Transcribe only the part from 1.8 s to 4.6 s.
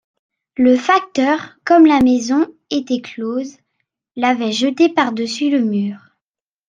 la maison était close, l'avait